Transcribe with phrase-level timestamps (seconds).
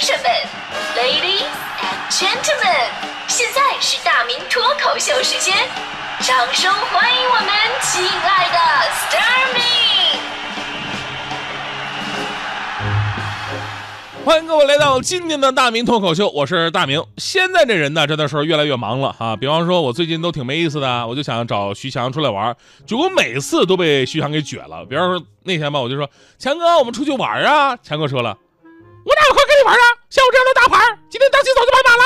[0.00, 0.24] 生们
[0.96, 1.44] ，Ladies
[1.78, 2.88] and gentlemen，
[3.28, 5.54] 现在是大明脱口秀时间，
[6.20, 7.50] 掌声欢迎我们
[7.82, 8.56] 亲爱的
[8.88, 9.60] s t a r m y
[14.24, 17.04] 欢迎各位来到今天的大明脱口秀，我是大明。
[17.18, 19.36] 现在这人呢，真的是越来越忙了啊。
[19.36, 24.82] 比方说，我最近都挺没意思的，我就想找徐强出来玩，结果每次都被徐强给撅了。
[24.86, 26.08] 比方说那天吧，我就说
[26.38, 27.76] 强哥，我们出去玩啊。
[27.82, 28.34] 强哥说了，
[29.04, 29.84] 我哪有空跟你玩啊？
[30.08, 32.04] 像我这样的大牌，今天当起早就拍满了。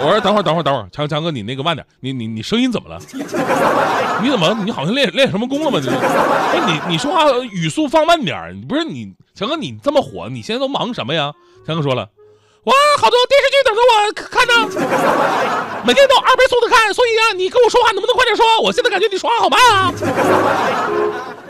[0.04, 3.00] 我说等会儿等会儿等会儿，强强哥你那个慢点，你你你声音怎么了？
[4.22, 5.80] 你怎么你好像练练什么功了吗？
[5.82, 11.32] 这哎，你你说话语速放慢点，不是你强哥你这么火，你现在都忙什么呀？
[11.66, 12.06] 强哥说了，
[12.64, 14.52] 哇，好多电视剧等着我看呢，
[15.86, 18.44] 每天都二倍速的看，所以啊，你跟我说话能不能快点说？
[18.62, 19.92] 我现在感觉你说话好慢啊。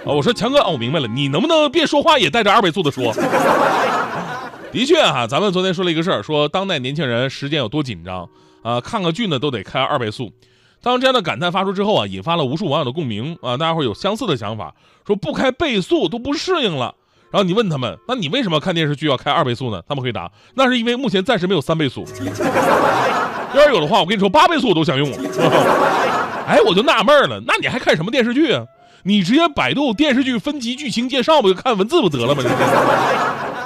[0.06, 3.12] 啊，我说强哥，哦，我明白了，你能不能别说话也带着二倍速的说？
[4.76, 8.28] 的确哈、咱们昨天说了一个事儿，说当代年轻人时间有多紧张
[8.62, 10.30] 啊，看个剧呢都得开二倍速。
[10.82, 14.74] 当这样的感叹发出之后啊，引发了无数网友的共鸣啊，大家伙有相似的想法，
[15.06, 16.94] 说不开倍速都不适应了。
[17.30, 19.80] 然后你问他们，那你为什么看电视剧要开二倍速呢？
[19.88, 22.06] 他们回答，那是因为目前暂时没有三倍速。
[23.54, 25.18] 要是有的话，我跟你说八倍速我都想用了。
[26.46, 28.66] 哎，我就纳闷了，那你还看什么电视剧啊？
[29.04, 32.42] 你直接百度电视剧分级剧情介绍不就看文字不得了吗？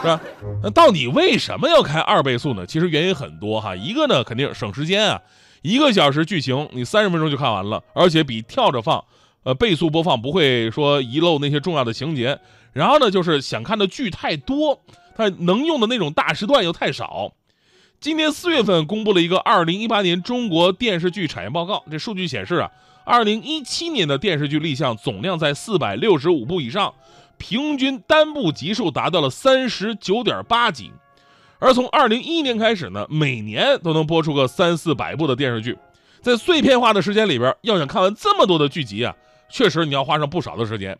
[0.01, 0.21] 是吧？
[0.63, 2.65] 那到底为什么要开二倍速呢？
[2.67, 5.21] 其实原因很多哈，一个呢肯定省时间啊，
[5.63, 9.05] 一个小时剧情你三十分钟就看完了，而且比跳着放，
[9.43, 12.39] 呃倍速播放不会说遗漏那些重要的情节。
[12.73, 14.81] 然后呢，就是想看的剧太多，
[15.17, 17.33] 它能用的那种大时段又太少。
[18.01, 22.71] 今年四月份公布了一个二零一八年中国电视剧产业报告，这数据显示啊，
[23.05, 26.95] 二零一七年的电视剧立项总量在四百六十五部以上，
[27.41, 30.93] 平均单部集数达到了三十九点八集。
[31.59, 35.77] 而从二零一一年开始呢，每年都能播出个三四百部的电视剧，
[36.23, 39.15] 在碎片化的时间里边，要想看完这么多的剧集啊，
[39.51, 40.97] 确实你要花上不少的时间。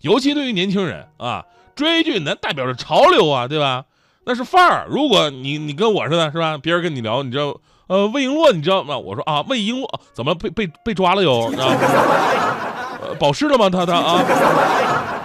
[0.00, 1.44] 尤其对于年轻人啊，
[1.74, 3.84] 追剧那代表着潮流啊，对吧？
[4.24, 4.86] 那是范儿。
[4.88, 6.56] 如果你你跟我似的，是吧？
[6.56, 8.96] 别人跟你聊，你知道，呃，魏璎珞，你知道吗？
[8.96, 11.46] 我说啊，魏璎珞怎么被被被抓了又？
[11.46, 12.77] 啊，呃，
[13.18, 13.70] 保湿了吗？
[13.70, 14.24] 他他啊？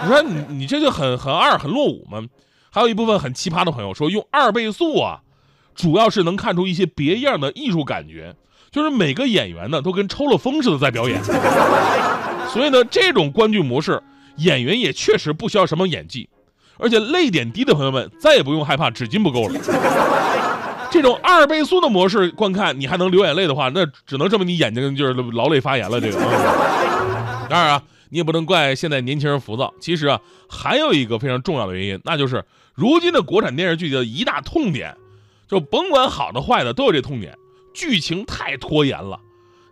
[0.02, 2.22] 你说你你这就很很二很落伍吗？
[2.70, 5.20] 还有一部分很奇葩的朋友说，用二倍速啊，
[5.74, 8.34] 主要是能看出一些别样的艺术感觉，
[8.70, 11.22] 就是每个演员呢都跟抽了风似的在表演。
[12.52, 14.02] 所以呢，这种观剧模式。
[14.38, 16.28] 演员也确实不需要什么演技，
[16.76, 19.54] 而且泪点低的朋友们再也不用害怕纸巾不够了。
[20.90, 26.00] 这种二倍速的模式观看，你还能流眼泪的话，那只能证明你眼睛就是劳累发炎了。
[26.00, 26.18] 这个，
[27.50, 29.72] 当然啊，你也不能怪现在年轻人浮躁。
[29.80, 32.44] 其实啊，还有一个非常重要的原因，那就是
[32.74, 34.96] 如今的国产电视剧的一大痛点，
[35.48, 37.36] 就甭管好的坏的都有这痛点，
[37.72, 39.20] 剧情太拖延了。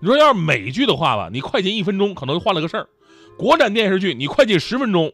[0.00, 2.88] 你说要是美剧的话吧，你快进一分钟可能换了个事儿。
[3.38, 5.12] 国产电视剧，你快进十分钟，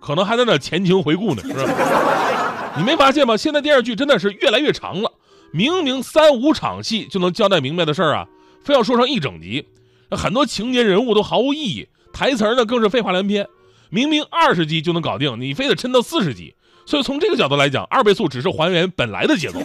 [0.00, 2.74] 可能还在那前情回顾呢， 是吧？
[2.76, 3.36] 你没发现吗？
[3.36, 5.12] 现在电视剧真的是越来越长了，
[5.52, 8.26] 明明三五场戏就能交代明白的事儿啊，
[8.64, 9.66] 非要说上一整集，
[10.10, 13.48] 很多情节人物都毫无意义，台词呢更是废话连篇。
[13.90, 16.54] 明明二十集就能搞定，你非得抻到四十集，
[16.86, 19.60] 所以从这个角度来讲，二倍速只是还原本来的节奏。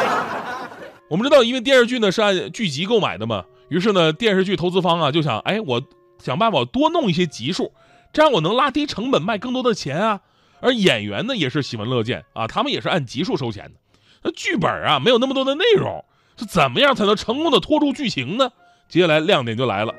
[1.08, 5.82] 我们知道，因为电视剧呢是按剧集购买的嘛，于是呢，电视剧投资方啊就想，哎我。
[6.22, 7.72] 想办法多弄一些集数，
[8.10, 10.20] 这样我能拉低成本卖更多的钱啊。
[10.60, 13.72] 而演员呢也是喜闻乐见啊，他们也是按集数收钱的。
[14.22, 16.02] 那剧本啊没有那么多的内容，
[16.38, 18.48] 是怎么样才能成功的拖住剧情呢？
[18.88, 19.92] 接下来亮点就来了，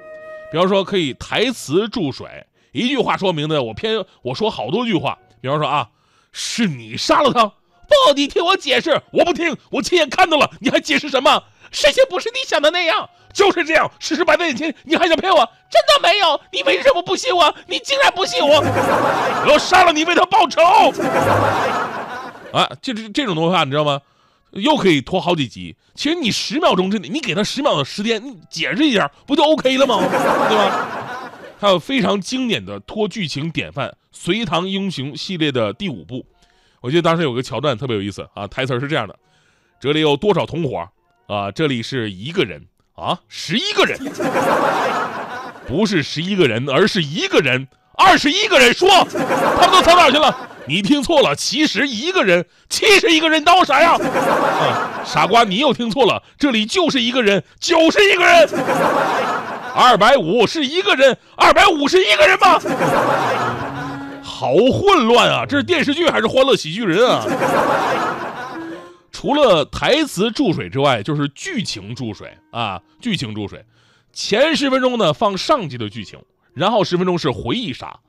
[0.55, 5.17] 比方说可以台词注水，一句话说明的，我偏我说好多句话。
[5.41, 5.89] 比方说啊，
[6.31, 11.43] 是你杀了他，不，你听我解释，我不听，我亲眼看到了，你还解释什么？
[11.71, 15.39] 事情不是你想的那样，就是这样，事实摆在眼前，你还想骗我？
[15.69, 16.39] 真的没有？
[16.53, 17.53] 你为什么不信我？
[17.67, 18.47] 你竟然不信我！
[19.45, 20.61] 我要杀了你，为他报仇！
[22.57, 23.99] 啊，这这这种东西啊，你知道吗？
[24.55, 25.75] 又可以拖好几集。
[25.93, 29.99] 其实你十秒钟之内，你给他十秒的时间，你解释一下，不就 OK 了吗？
[30.49, 31.31] 对吧？
[31.57, 36.25] 还有非常经典的拖剧情典范《隋唐英雄》系列的第五部，
[36.81, 39.17] 我记得当时有个桥段特别有意思啊，台词是这样的：
[39.79, 40.87] 这里有多少同伙？
[41.27, 42.61] 啊，这里是一个人
[42.93, 43.97] 啊，十一个人，
[45.65, 48.73] 不是十一个人，而是一个人，二十一个人。
[48.73, 50.49] 说，他们都藏哪去了？
[50.67, 53.93] 你听错了，其实一个人，七十一个人，当啥呀？
[53.93, 58.49] 啊，傻瓜，你又听错了，这里就是一个人，九十一个人，
[59.75, 62.59] 二百五是一个人，二百五十一个人吗？
[64.23, 65.45] 好混乱啊！
[65.47, 67.25] 这是电视剧还是欢乐喜剧人啊？
[69.11, 73.63] 除了台词注水之外，就是剧情注水啊，剧情注水。
[74.11, 76.19] 前十分钟呢放上集的剧情，
[76.55, 77.99] 然后十分钟是回忆杀，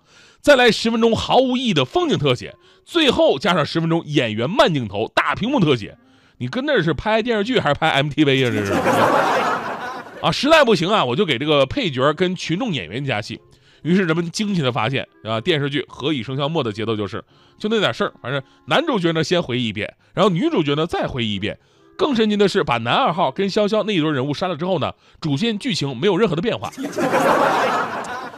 [0.41, 2.55] 再来十分钟毫无意义的风景特写，
[2.85, 5.99] 最后加上十分钟演员慢镜头、大屏幕特写。
[6.39, 8.51] 你跟那是拍电视剧还是拍 MTV 呀？
[8.51, 8.73] 这是
[10.23, 13.41] 啊，实在不行啊，我就给这个配角跟群众演员加戏。
[13.83, 17.25] 于是人们惊奇的发现啊，电视剧《何以笙箫默》的节奏就是，
[17.59, 21.59] 就那点事儿，反正男主角呢先回忆一遍，然后女主角呢再回忆一遍。
[21.97, 26.71] 更神奇的是，把男二号跟潇潇那一对人物删了之后呢，主线剧情没有任何的变化。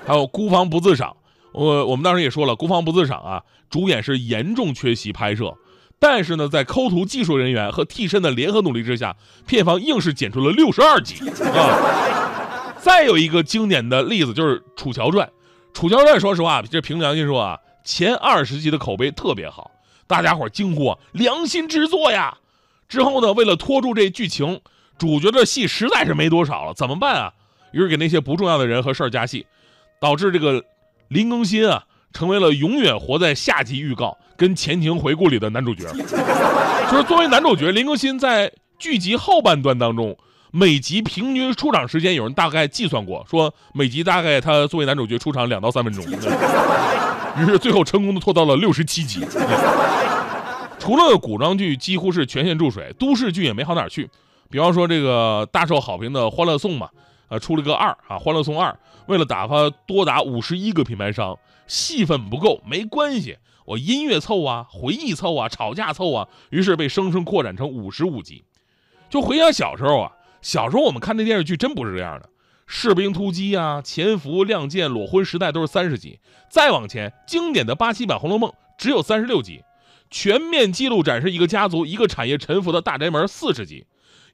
[0.09, 1.15] 还有孤芳不自赏，
[1.53, 5.55] 我我们当时也说了，孤芳不自赏啊，主演是严重缺席拍摄，
[5.99, 9.15] 但是呢，在抠图技术人员和替身的联合努力之下，
[9.47, 12.73] 片方硬是剪出了六十二集啊。
[12.81, 15.29] 再有一个经典的例子就是《楚乔传》。
[15.75, 19.71] 《楚乔传》说实话，这凭良心说啊，前二十集的口碑特别好，
[20.07, 22.39] 大家伙惊呼良心之作呀。
[22.89, 24.63] 之后呢，为了拖住这剧情，
[24.97, 27.35] 主角的戏实在是没多少了，怎么办啊？
[27.73, 29.45] 于是给那些不重要的人和事儿加戏，
[30.01, 30.65] 导致这个
[31.09, 35.85] 林更新啊，成为了永远活在下集预告跟前情回顾里的男主角。
[36.91, 40.17] 就是作为男主角，林更新在剧集后半段当中。
[40.51, 49.21] 每集平均出场时间，有人大概计算过，说每集大概他作为男主角出场两到三分钟，于是最后成功的拖到了六十七集。
[50.79, 54.09] 除了古装剧几乎是全线注水，都市剧也没好哪去。
[54.49, 56.89] 比方说这个大受好评的《欢乐颂》嘛，
[57.29, 58.71] 啊，出了个二啊，《欢乐颂二》
[59.07, 68.45] 为了打发多达五十一个品牌商，戏份不够没关系，我音乐凑啊，回忆凑啊，吵架凑啊，于是被生生扩展成五十五集。
[69.09, 70.13] 就回想小时候啊。
[70.41, 72.27] 小时候我们看那电视剧真不是这样的，
[72.69, 78.49] 《士兵突击》啊，《潜伏》《亮剑》《裸婚时代》都是三十集，再往前经典的八七版《红楼梦》
[78.79, 79.65] 只有三十六集，
[80.11, 83.85] 全面记录展示一个家族、一个产业沉浮的大宅门四十集，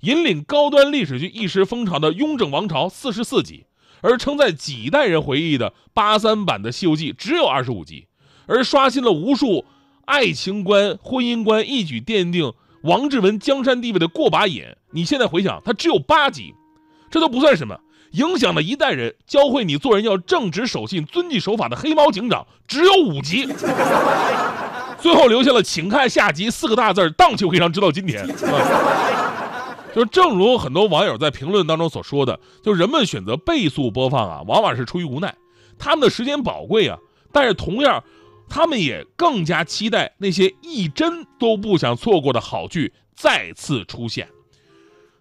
[0.05, 3.65] 引领高端历史剧一时风潮的《雍正王朝》四十四集，
[4.03, 8.07] 而承载几代人回忆的八三版的《西游记》只有二十五集，
[8.47, 9.65] 而刷新了无数
[10.05, 12.53] 爱情观、婚姻观，一举奠定。
[12.83, 16.55] 王志文江山地位的过把瘾，你现在回想，他只有八集，
[17.11, 17.81] 这都不算什么。
[18.11, 23.49] 影响了一代人，教会你做人要正直守信、遵纪守法的黑猫警长，只有五集，
[25.01, 28.29] 最后留下了“请看下集”四个大字荡气回肠，直到今天。
[29.95, 35.35] 就正如很多网友在评论当中所说的，就人们选择倍速播放啊，往往是出于无奈，
[35.79, 36.99] 他们的时间宝贵啊，
[37.33, 38.03] 但是同样。
[38.47, 44.29] 他们也更加期待那些一帧都不想错过的好剧再次出现。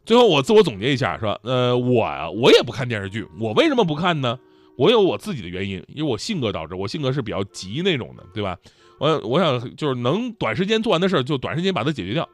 [0.05, 3.25] 最后，我自我总结一下，说，呃，我啊，我也不看电视剧。
[3.39, 4.37] 我为什么不看呢？
[4.77, 6.75] 我有我自己的原因，因为我性格导致。
[6.75, 8.57] 我性格是比较急那种的，对吧？
[8.99, 12.27] 我我想就是能短时间做完的事儿，就短时间把它解决掉。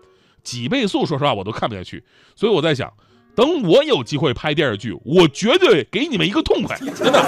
[0.49, 2.03] 几倍速，说实话我都看不下去。
[2.35, 2.91] 所以我在想，
[3.35, 7.23] 等我有机会拍电视剧，我绝对给你们一个痛快，真的。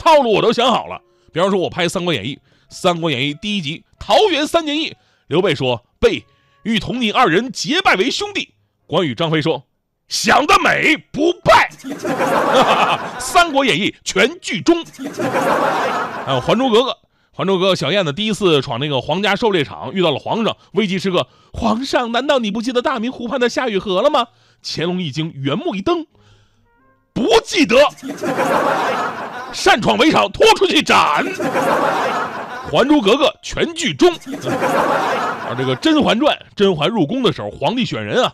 [0.00, 1.00] 套路我都想好了。
[1.32, 2.34] 比方说，我拍《三国演义》，
[2.68, 4.96] 《三国演义》第一集桃园三结义，
[5.28, 6.24] 刘备说：“备
[6.64, 8.54] 欲同你二人结拜为兄弟。”
[8.86, 9.62] 关羽、张飞说
[10.08, 11.70] ：“想得美，不拜。”
[13.20, 14.84] 《三国演义》全剧终。
[16.26, 16.90] 还有《还珠格格》，
[17.36, 24.28] 《还珠格格》小燕子第一次闯那个皇家狩猎场，遇到了皇上，危急时刻，皇上，难道你不记得大明湖畔的夏雨荷了吗？
[24.62, 26.06] 乾隆一惊，圆目一瞪，
[27.12, 27.76] 不记得。
[29.52, 31.24] 擅闯围场，拖出去斩！
[32.70, 34.08] 《还珠格格》全剧终。
[35.48, 38.32] 而这个《甄嬛传》，甄嬛入宫的时候，皇帝选人啊，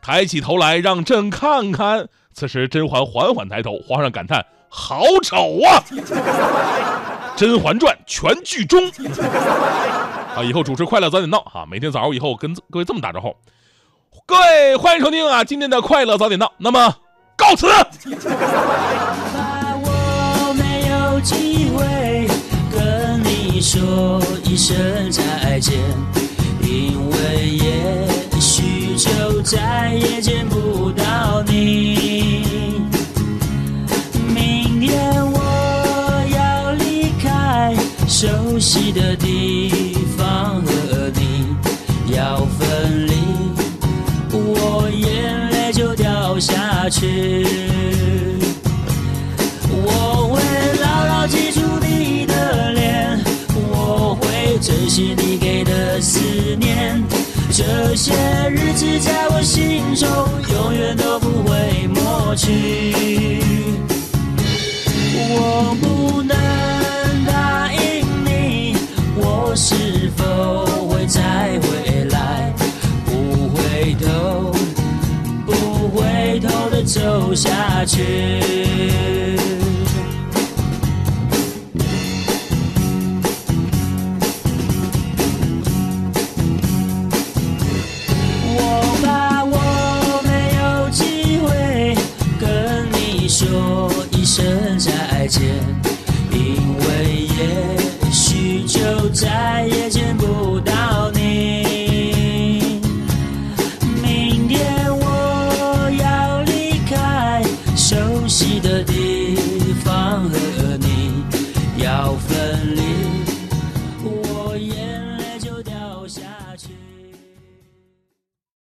[0.00, 2.08] 抬起头来让朕看看。
[2.32, 5.84] 此时甄嬛缓缓抬头，皇上感叹：“好丑啊！”
[7.40, 8.86] 《甄嬛传》全剧终。
[10.36, 13.34] 啊，以后主持快乐早点到啊，每天早上以后跟各位这么打招呼。
[14.26, 16.52] 各位欢迎收听啊，今天的快乐早点到。
[16.58, 16.94] 那么
[17.38, 17.66] 告辞。
[21.22, 22.26] 机会
[22.72, 25.78] 跟你说一声再见，
[26.62, 32.09] 因为也许就再也见不到你。
[38.60, 41.46] 熟悉的地方，和你
[42.14, 43.14] 要分离，
[44.30, 47.46] 我眼泪就掉下去。
[49.72, 50.42] 我会
[50.78, 53.18] 牢牢记住你的脸，
[53.72, 56.20] 我会珍惜你给的思
[56.58, 57.02] 念，
[57.50, 58.12] 这些
[58.50, 60.06] 日子在我心中
[60.52, 63.40] 永远都不会抹去。
[65.32, 66.36] 我不能
[76.30, 79.69] 回头的走下去。